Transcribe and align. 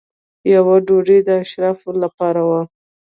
یوه 0.53 0.75
ډوډۍ 0.87 1.19
د 1.27 1.29
اشرافو 1.43 1.89
لپاره 2.03 2.41
وه. 2.49 2.61